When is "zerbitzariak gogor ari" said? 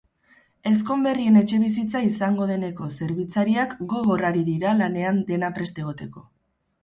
2.95-4.41